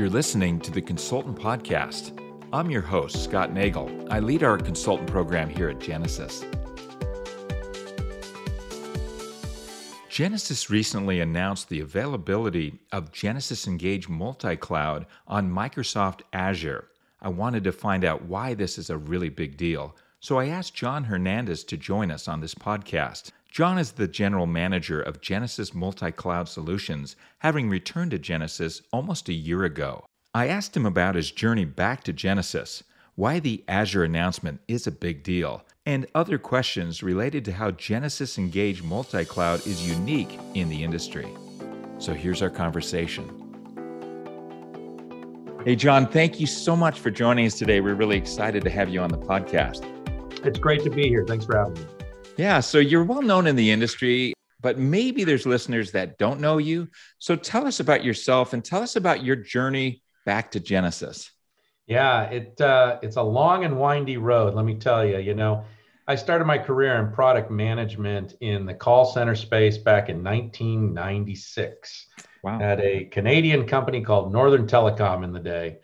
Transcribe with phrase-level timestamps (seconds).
[0.00, 2.18] You're listening to the Consultant Podcast.
[2.54, 4.08] I'm your host, Scott Nagel.
[4.10, 6.42] I lead our consultant program here at Genesys.
[10.08, 16.88] Genesys recently announced the availability of Genesys Engage Multi Cloud on Microsoft Azure.
[17.20, 20.74] I wanted to find out why this is a really big deal, so I asked
[20.74, 23.32] John Hernandez to join us on this podcast.
[23.50, 29.28] John is the general manager of Genesys Multi Cloud Solutions, having returned to Genesys almost
[29.28, 30.04] a year ago.
[30.32, 32.84] I asked him about his journey back to Genesys,
[33.16, 38.38] why the Azure announcement is a big deal, and other questions related to how Genesys
[38.38, 41.26] Engage Multi Cloud is unique in the industry.
[41.98, 43.36] So here's our conversation.
[45.64, 47.80] Hey, John, thank you so much for joining us today.
[47.80, 49.84] We're really excited to have you on the podcast.
[50.46, 51.24] It's great to be here.
[51.26, 51.99] Thanks for having me.
[52.40, 52.60] Yeah.
[52.60, 56.88] So you're well known in the industry, but maybe there's listeners that don't know you.
[57.18, 61.28] So tell us about yourself and tell us about your journey back to Genesys.
[61.86, 64.54] Yeah, it uh, it's a long and windy road.
[64.54, 65.18] Let me tell you.
[65.18, 65.66] You know,
[66.08, 72.06] I started my career in product management in the call center space back in 1996
[72.42, 72.58] wow.
[72.58, 75.76] at a Canadian company called Northern Telecom in the day.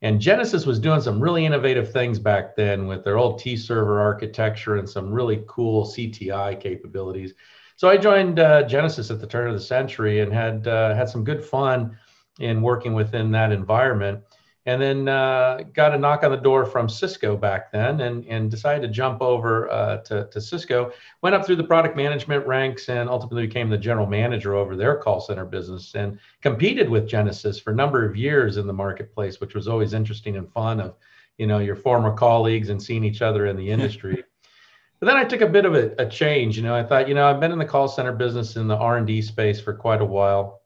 [0.00, 4.00] And Genesys was doing some really innovative things back then with their old T server
[4.00, 7.34] architecture and some really cool CTI capabilities.
[7.76, 11.08] So I joined uh, Genesys at the turn of the century and had uh, had
[11.08, 11.96] some good fun
[12.38, 14.20] in working within that environment
[14.68, 18.50] and then uh, got a knock on the door from Cisco back then and, and
[18.50, 20.92] decided to jump over uh, to, to Cisco.
[21.22, 24.98] Went up through the product management ranks and ultimately became the general manager over their
[24.98, 29.40] call center business and competed with Genesys for a number of years in the marketplace,
[29.40, 30.96] which was always interesting and fun of,
[31.38, 34.22] you know, your former colleagues and seeing each other in the industry.
[35.00, 36.58] but then I took a bit of a, a change.
[36.58, 38.76] You know, I thought, you know, I've been in the call center business in the
[38.76, 40.60] R&D space for quite a while.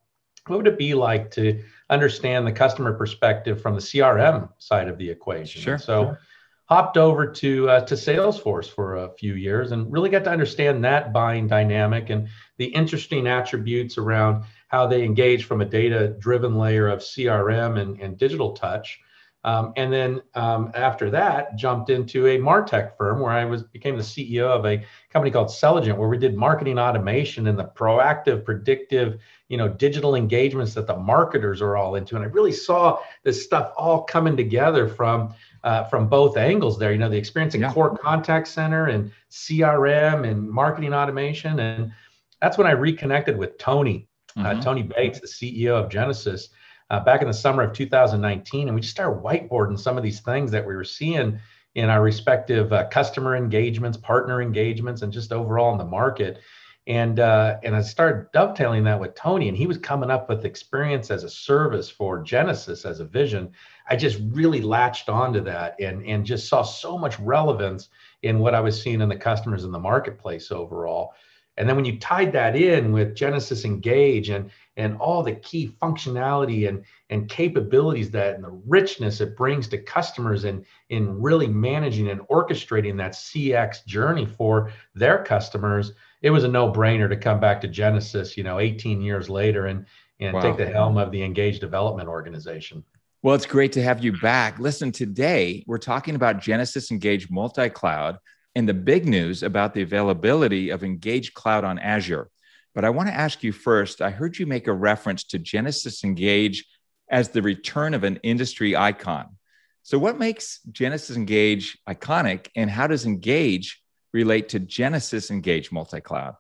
[0.49, 1.63] What would it be like to
[1.93, 5.61] understand the customer perspective from the CRM side of the equation.
[5.61, 5.79] Sure.
[5.79, 6.21] so sure.
[6.65, 10.85] hopped over to uh, to Salesforce for a few years and really got to understand
[10.85, 16.57] that buying dynamic and the interesting attributes around how they engage from a data driven
[16.57, 18.99] layer of CRM and, and digital touch.
[19.45, 23.97] Um, and then um, after that, jumped into a Martech firm where I was became
[23.97, 28.45] the CEO of a company called Selligent, where we did marketing automation and the proactive,
[28.45, 29.19] predictive
[29.53, 33.45] you know digital engagements that the marketers are all into and i really saw this
[33.45, 37.61] stuff all coming together from uh, from both angles there you know the experience in
[37.61, 37.71] yeah.
[37.71, 41.93] core contact center and crm and marketing automation and
[42.41, 44.59] that's when i reconnected with tony uh, mm-hmm.
[44.59, 46.49] uh, tony bates the ceo of genesys
[46.93, 50.21] uh, back in the summer of 2019 and we just started whiteboarding some of these
[50.21, 51.41] things that we were seeing
[51.75, 56.39] in our respective uh, customer engagements partner engagements and just overall in the market
[56.87, 60.45] and uh, and I started dovetailing that with Tony, and he was coming up with
[60.45, 63.53] experience as a service for Genesys as a vision.
[63.89, 67.89] I just really latched onto that and and just saw so much relevance
[68.23, 71.15] in what I was seeing in the customers in the marketplace overall.
[71.57, 75.75] And then when you tied that in with Genesys Engage and and all the key
[75.81, 81.47] functionality and and capabilities that and the richness it brings to customers and in really
[81.47, 87.41] managing and orchestrating that CX journey for their customers it was a no-brainer to come
[87.41, 89.87] back to Genesys, you know, 18 years later and
[90.21, 90.41] and wow.
[90.41, 92.85] take the helm of the Engage Development Organization.
[93.23, 94.59] Well, it's great to have you back.
[94.61, 98.19] Listen, today we're talking about Genesys Engage Multi Cloud
[98.55, 102.29] and the big news about the availability of Engage Cloud on Azure.
[102.75, 106.05] But I want to ask you first I heard you make a reference to Genesys
[106.05, 106.65] Engage
[107.11, 109.37] as the return of an industry icon.
[109.83, 116.35] So, what makes Genesys Engage iconic, and how does Engage relate to Genesys Engage multi-cloud?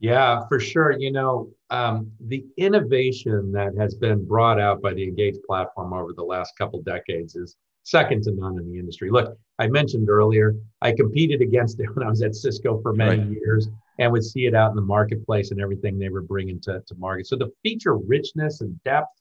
[0.00, 0.92] Yeah, for sure.
[0.92, 6.14] You know, um, the innovation that has been brought out by the Engage platform over
[6.14, 9.10] the last couple decades is second to none in the industry.
[9.10, 13.20] Look, I mentioned earlier, I competed against it when I was at Cisco for many
[13.20, 13.30] right.
[13.30, 13.68] years
[14.00, 16.94] and would see it out in the marketplace and everything they were bringing to, to
[16.96, 17.26] market.
[17.26, 19.12] So the feature richness and depth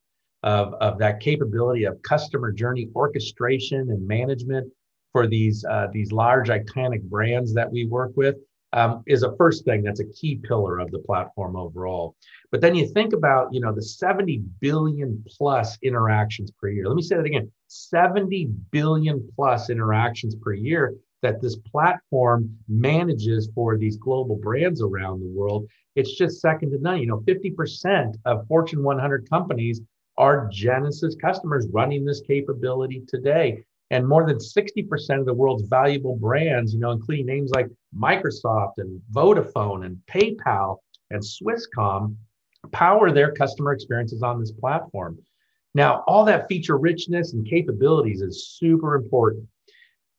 [0.41, 4.71] of, of that capability of customer journey orchestration and management
[5.11, 8.35] for these uh, these large iconic brands that we work with
[8.71, 12.15] um, is a first thing that's a key pillar of the platform overall.
[12.51, 16.87] But then you think about you know the 70 billion plus interactions per year.
[16.87, 23.49] Let me say that again: 70 billion plus interactions per year that this platform manages
[23.53, 25.67] for these global brands around the world.
[25.95, 26.99] It's just second to none.
[26.99, 29.81] You know, 50% of Fortune 100 companies
[30.17, 33.63] are Genesys customers running this capability today.
[33.91, 37.67] And more than 60% of the world's valuable brands, you know, including names like
[37.97, 40.77] Microsoft and Vodafone and PayPal
[41.09, 42.15] and Swisscom,
[42.71, 45.17] power their customer experiences on this platform.
[45.73, 49.47] Now, all that feature richness and capabilities is super important.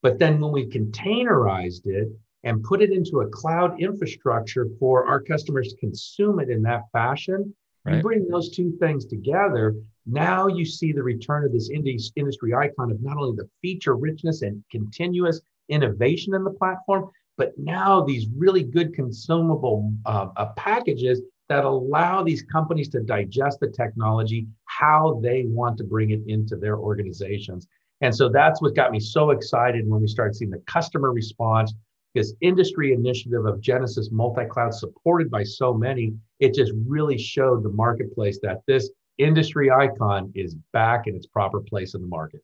[0.03, 2.09] But then when we containerized it
[2.45, 6.85] and put it into a cloud infrastructure for our customers to consume it in that
[6.93, 7.55] fashion,
[7.85, 7.97] right.
[7.97, 9.75] you bring those two things together.
[10.07, 14.43] Now you see the return of this industry icon of not only the feature richness
[14.43, 21.23] and continuous innovation in the platform, but now these really good consumable uh, uh, packages
[21.49, 26.57] that allow these companies to digest the technology how they want to bring it into
[26.57, 27.67] their organizations.
[28.01, 31.75] And so that's what got me so excited when we started seeing the customer response,
[32.15, 36.15] this industry initiative of Genesys multi cloud supported by so many.
[36.39, 41.61] It just really showed the marketplace that this industry icon is back in its proper
[41.61, 42.41] place in the market.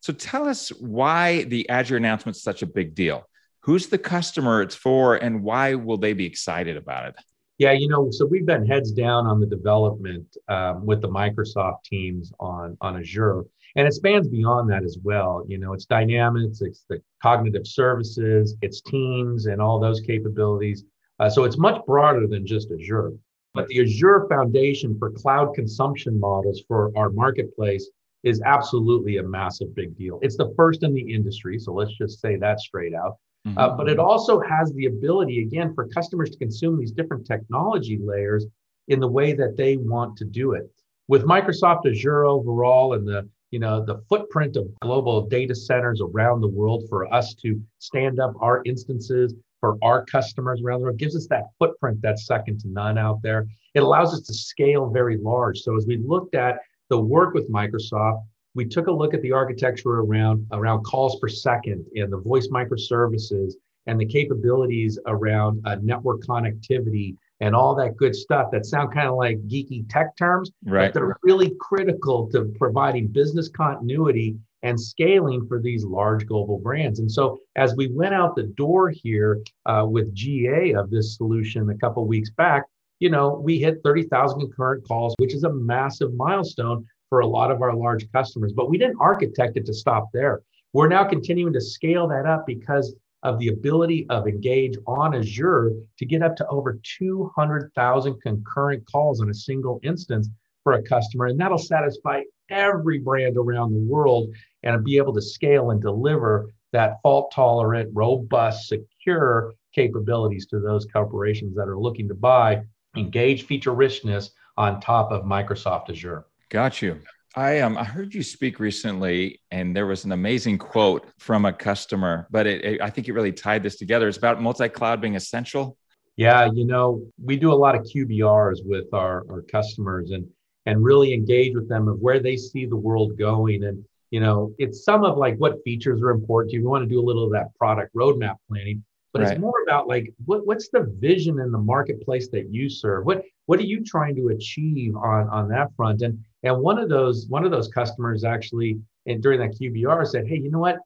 [0.00, 3.24] So tell us why the Azure announcement is such a big deal.
[3.60, 7.14] Who's the customer it's for, and why will they be excited about it?
[7.58, 11.82] Yeah, you know, so we've been heads down on the development um, with the Microsoft
[11.84, 13.44] teams on on Azure,
[13.76, 15.44] and it spans beyond that as well.
[15.46, 20.84] You know, it's Dynamics, it's the cognitive services, it's Teams, and all those capabilities.
[21.20, 23.12] Uh, so it's much broader than just Azure.
[23.54, 27.90] But the Azure foundation for cloud consumption models for our marketplace
[28.22, 30.18] is absolutely a massive big deal.
[30.22, 33.16] It's the first in the industry, so let's just say that straight out.
[33.46, 33.58] Mm-hmm.
[33.58, 37.98] Uh, but it also has the ability, again, for customers to consume these different technology
[38.02, 38.46] layers
[38.88, 40.68] in the way that they want to do it.
[41.06, 46.40] With Microsoft Azure overall and the you know the footprint of global data centers around
[46.40, 50.98] the world for us to stand up our instances for our customers around the world
[50.98, 53.46] gives us that footprint that's second to none out there.
[53.74, 55.58] It allows us to scale very large.
[55.58, 56.58] So as we looked at
[56.90, 58.22] the work with Microsoft,
[58.54, 62.48] we took a look at the architecture around, around calls per second and the voice
[62.48, 63.52] microservices
[63.86, 69.08] and the capabilities around uh, network connectivity and all that good stuff that sound kind
[69.08, 70.92] of like geeky tech terms, right.
[70.92, 76.98] but they're really critical to providing business continuity and scaling for these large global brands.
[76.98, 81.70] And so, as we went out the door here uh, with GA of this solution
[81.70, 82.64] a couple weeks back,
[82.98, 87.50] you know, we hit 30,000 concurrent calls, which is a massive milestone for a lot
[87.52, 88.52] of our large customers.
[88.52, 90.42] But we didn't architect it to stop there.
[90.72, 95.72] We're now continuing to scale that up because of the ability of Engage on Azure
[95.98, 100.28] to get up to over 200,000 concurrent calls in a single instance
[100.62, 101.26] for a customer.
[101.26, 104.28] And that'll satisfy every brand around the world
[104.62, 110.86] and be able to scale and deliver that fault tolerant, robust, secure capabilities to those
[110.86, 112.62] corporations that are looking to buy
[112.96, 116.24] Engage feature richness on top of Microsoft Azure.
[116.48, 117.00] Got you.
[117.38, 121.52] I um I heard you speak recently, and there was an amazing quote from a
[121.52, 124.08] customer, but it, it, I think it really tied this together.
[124.08, 125.76] It's about multi-cloud being essential.
[126.16, 130.26] Yeah, you know, we do a lot of QBRs with our, our customers and
[130.66, 133.62] and really engage with them of where they see the world going.
[133.62, 136.62] And you know, it's some of like what features are important you.
[136.62, 138.84] We want to do a little of that product roadmap planning,
[139.18, 139.32] but right.
[139.32, 143.04] it's more about like what, what's the vision in the marketplace that you serve?
[143.04, 146.02] What what are you trying to achieve on on that front?
[146.02, 150.28] And and one of those one of those customers actually, and during that QBR, said,
[150.28, 150.78] "Hey, you know what?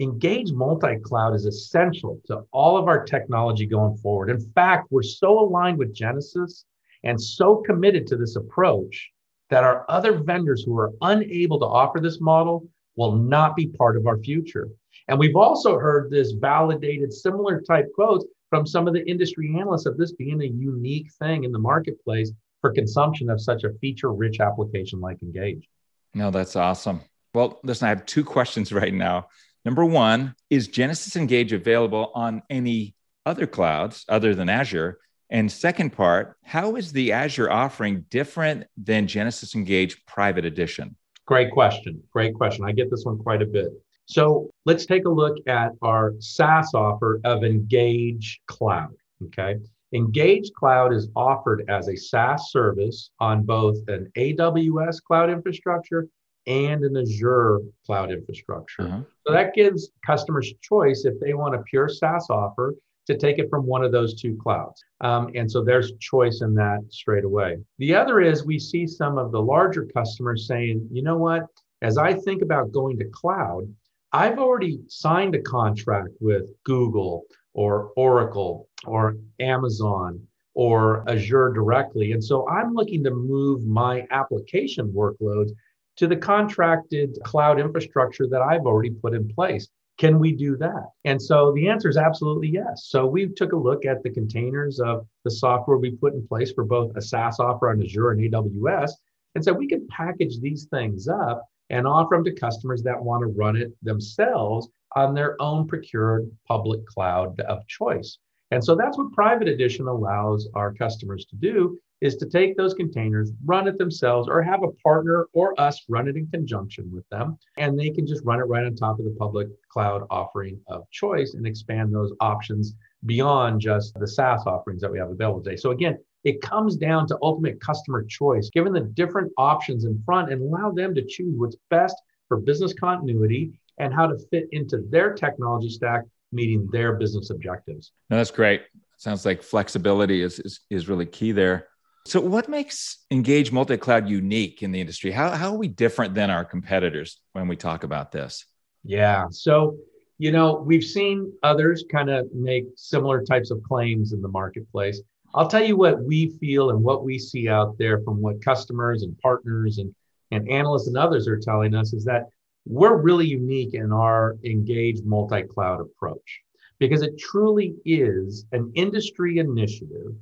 [0.00, 4.30] Engage multi-cloud is essential to all of our technology going forward.
[4.30, 6.64] In fact, we're so aligned with genesys
[7.04, 9.10] and so committed to this approach
[9.50, 13.96] that our other vendors who are unable to offer this model will not be part
[13.96, 14.68] of our future.
[15.06, 19.86] And we've also heard this validated similar type quotes from some of the industry analysts
[19.86, 24.12] of this being a unique thing in the marketplace for consumption of such a feature
[24.12, 25.68] rich application like Engage.
[26.14, 27.02] No, that's awesome.
[27.34, 29.28] Well, listen, I have two questions right now.
[29.64, 32.94] Number one, is Genesys Engage available on any
[33.26, 34.98] other clouds other than Azure?
[35.30, 40.96] And second part, how is the Azure offering different than Genesys Engage Private Edition?
[41.26, 42.02] Great question.
[42.10, 42.64] Great question.
[42.64, 43.68] I get this one quite a bit.
[44.08, 48.94] So let's take a look at our SaaS offer of Engage Cloud.
[49.26, 49.56] Okay.
[49.92, 56.08] Engage Cloud is offered as a SaaS service on both an AWS cloud infrastructure
[56.46, 58.82] and an Azure cloud infrastructure.
[58.82, 59.00] Uh-huh.
[59.26, 62.74] So that gives customers choice if they want a pure SaaS offer
[63.06, 64.82] to take it from one of those two clouds.
[65.02, 67.58] Um, and so there's choice in that straight away.
[67.78, 71.44] The other is we see some of the larger customers saying, you know what,
[71.82, 73.66] as I think about going to cloud,
[74.12, 82.12] I've already signed a contract with Google or Oracle or Amazon or Azure directly.
[82.12, 85.50] And so I'm looking to move my application workloads
[85.96, 89.68] to the contracted cloud infrastructure that I've already put in place.
[89.98, 90.86] Can we do that?
[91.04, 92.86] And so the answer is absolutely yes.
[92.88, 96.52] So we took a look at the containers of the software we put in place
[96.52, 98.92] for both a SaaS offer on Azure and AWS
[99.34, 103.22] and said we can package these things up and offer them to customers that want
[103.22, 108.18] to run it themselves on their own procured public cloud of choice.
[108.50, 112.74] And so that's what private edition allows our customers to do is to take those
[112.74, 117.06] containers, run it themselves, or have a partner or us run it in conjunction with
[117.08, 117.36] them.
[117.56, 120.88] And they can just run it right on top of the public cloud offering of
[120.90, 125.56] choice and expand those options beyond just the SaaS offerings that we have available today.
[125.56, 130.30] So again, it comes down to ultimate customer choice, given the different options in front
[130.30, 131.96] and allow them to choose what's best
[132.28, 137.92] for business continuity and how to fit into their technology stack, meeting their business objectives.
[138.10, 138.62] No, that's great.
[138.98, 141.68] Sounds like flexibility is, is, is really key there.
[142.04, 145.10] So, what makes Engage Multi Cloud unique in the industry?
[145.10, 148.44] How, how are we different than our competitors when we talk about this?
[148.84, 149.26] Yeah.
[149.30, 149.76] So,
[150.18, 155.00] you know, we've seen others kind of make similar types of claims in the marketplace.
[155.34, 159.02] I'll tell you what we feel and what we see out there from what customers
[159.02, 159.94] and partners and,
[160.30, 162.30] and analysts and others are telling us is that
[162.66, 166.40] we're really unique in our engaged multi cloud approach
[166.78, 170.14] because it truly is an industry initiative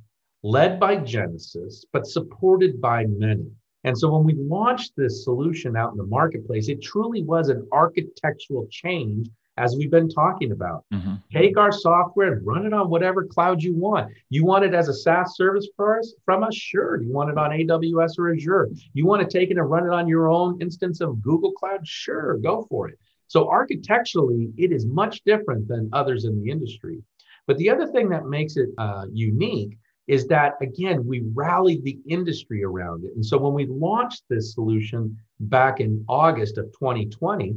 [0.43, 3.47] led by Genesys, but supported by many.
[3.83, 7.67] And so when we launched this solution out in the marketplace, it truly was an
[7.71, 10.85] architectural change as we've been talking about.
[10.93, 11.15] Mm-hmm.
[11.31, 14.11] Take our software and run it on whatever cloud you want.
[14.29, 16.55] You want it as a SaaS service for us, from us?
[16.55, 17.01] Sure.
[17.01, 18.69] You want it on AWS or Azure?
[18.93, 21.87] You want to take it and run it on your own instance of Google Cloud?
[21.87, 22.99] Sure, go for it.
[23.27, 27.01] So architecturally, it is much different than others in the industry.
[27.45, 31.99] But the other thing that makes it uh, unique is that again we rallied the
[32.07, 37.55] industry around it and so when we launched this solution back in august of 2020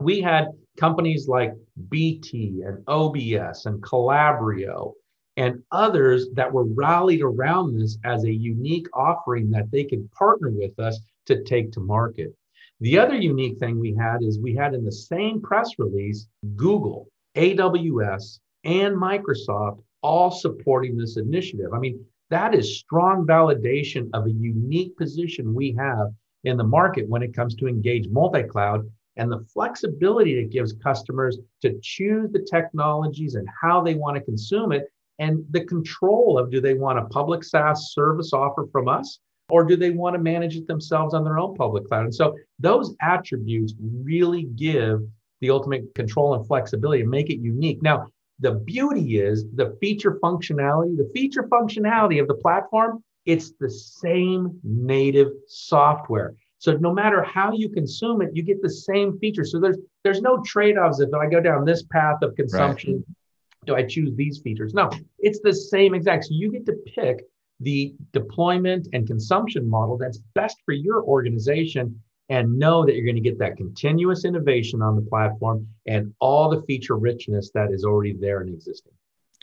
[0.00, 0.46] we had
[0.78, 1.52] companies like
[1.88, 4.92] bt and obs and calabrio
[5.36, 10.50] and others that were rallied around this as a unique offering that they could partner
[10.50, 12.34] with us to take to market
[12.80, 17.08] the other unique thing we had is we had in the same press release google
[17.36, 21.72] aws and microsoft all supporting this initiative.
[21.72, 26.08] I mean, that is strong validation of a unique position we have
[26.44, 31.38] in the market when it comes to engage multi-cloud and the flexibility it gives customers
[31.60, 34.88] to choose the technologies and how they want to consume it
[35.18, 39.64] and the control of do they want a public SaaS service offer from us or
[39.64, 42.04] do they want to manage it themselves on their own public cloud?
[42.04, 45.00] And so those attributes really give
[45.40, 47.82] the ultimate control and flexibility and make it unique.
[47.82, 48.06] Now,
[48.40, 54.58] the beauty is the feature functionality, the feature functionality of the platform, it's the same
[54.64, 56.34] native software.
[56.62, 59.50] So no matter how you consume it, you get the same features.
[59.50, 63.66] So there's there's no trade-offs if I go down this path of consumption, right.
[63.66, 64.72] do I choose these features?
[64.72, 64.88] No,
[65.18, 66.26] it's the same exact.
[66.26, 67.24] So you get to pick
[67.58, 73.16] the deployment and consumption model that's best for your organization and know that you're going
[73.16, 77.84] to get that continuous innovation on the platform and all the feature richness that is
[77.84, 78.92] already there and existing.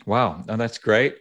[0.06, 1.16] Wow, no, that's great.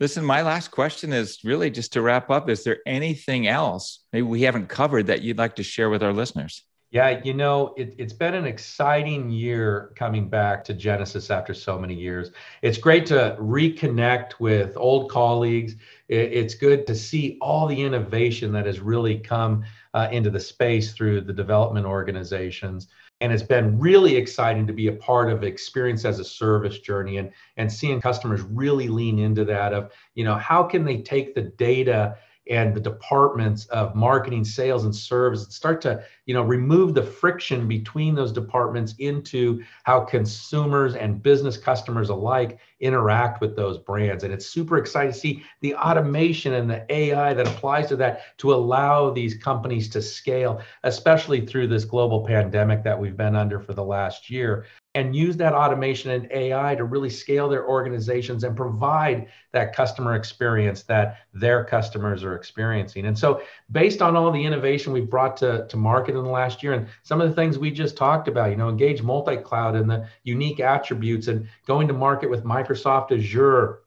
[0.00, 2.48] Listen, my last question is really just to wrap up.
[2.48, 6.12] Is there anything else maybe we haven't covered that you'd like to share with our
[6.12, 6.64] listeners?
[6.94, 11.76] Yeah, you know, it, has been an exciting year coming back to Genesys after so
[11.76, 12.30] many years.
[12.62, 15.74] It's great to reconnect with old colleagues.
[16.06, 20.38] It, it's good to see all the innovation that has really come uh, into the
[20.38, 22.86] space through the development organizations.
[23.20, 27.18] And it's been really exciting to be a part of experience as a service journey
[27.18, 31.34] and, and seeing customers really lean into that of, you know, how can they take
[31.34, 32.16] the data
[32.50, 37.66] and the departments of marketing, sales, and service start to you know remove the friction
[37.66, 44.24] between those departments into how consumers and business customers alike interact with those brands.
[44.24, 48.38] And it's super exciting to see the automation and the AI that applies to that
[48.38, 53.60] to allow these companies to scale, especially through this global pandemic that we've been under
[53.60, 58.44] for the last year and use that automation and AI to really scale their organizations
[58.44, 63.06] and provide that customer experience that their customers are experiencing.
[63.06, 66.62] And so, based on all the innovation we've brought to, to market in the last
[66.62, 69.74] year and some of the things we just talked about, you know, engage multi cloud
[69.74, 73.80] and the unique attributes and going to market with Microsoft Azure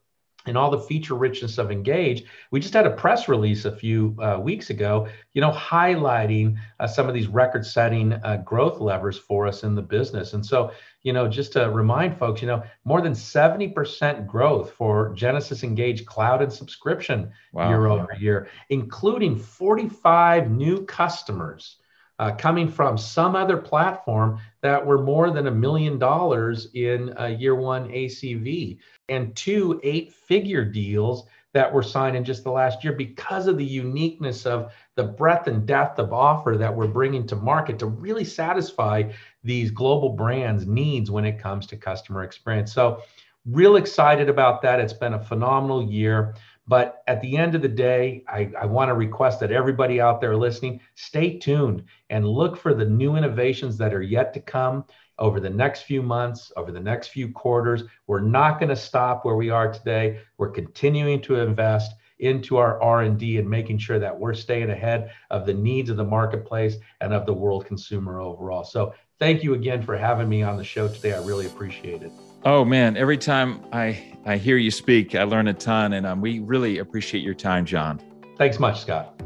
[0.48, 4.16] and all the feature richness of engage we just had a press release a few
[4.22, 9.18] uh, weeks ago you know highlighting uh, some of these record setting uh, growth levers
[9.18, 10.72] for us in the business and so
[11.04, 16.06] you know just to remind folks you know more than 70% growth for Genesys engage
[16.06, 17.70] cloud and subscription wow.
[17.70, 21.78] year over year including 45 new customers
[22.20, 27.26] uh, coming from some other platform that were more than a million dollars in uh,
[27.26, 28.78] year one ACV,
[29.10, 33.58] and two eight figure deals that were signed in just the last year because of
[33.58, 37.88] the uniqueness of the breadth and depth of offer that we're bringing to market to
[37.88, 39.04] really satisfy
[39.44, 42.74] these global brands' needs when it comes to customer experience.
[42.74, 43.02] So,
[43.46, 44.80] real excited about that.
[44.80, 46.36] It's been a phenomenal year.
[46.68, 50.20] But at the end of the day, I, I want to request that everybody out
[50.20, 54.84] there listening stay tuned and look for the new innovations that are yet to come
[55.20, 57.84] over the next few months, over the next few quarters.
[58.06, 60.20] We're not going to stop where we are today.
[60.38, 65.46] We're continuing to invest into our R&D and making sure that we're staying ahead of
[65.46, 68.64] the needs of the marketplace and of the world consumer overall.
[68.64, 71.14] So thank you again for having me on the show today.
[71.14, 72.27] I really appreciate it.
[72.50, 76.22] Oh man, every time I I hear you speak, I learn a ton and um,
[76.22, 78.00] we really appreciate your time, John.
[78.38, 79.22] Thanks much, Scott.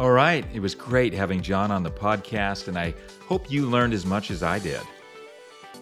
[0.00, 0.46] All right.
[0.54, 4.30] It was great having John on the podcast, and I hope you learned as much
[4.30, 4.80] as I did.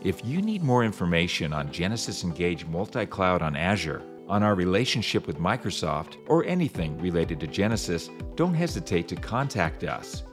[0.03, 5.29] If you need more information on Genesys Engage Multi Cloud on Azure, on our relationship
[5.29, 10.25] with Microsoft, or anything related to Genesys, don't hesitate to contact us.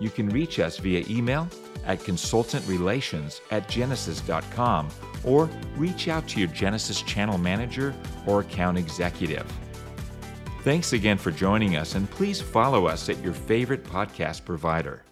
[0.00, 1.48] You can reach us via email
[1.86, 4.88] at consultantrelations at genesys.com
[5.24, 7.94] or reach out to your Genesys channel manager
[8.26, 9.50] or account executive.
[10.62, 15.04] Thanks again for joining us, and please follow us at your favorite podcast provider.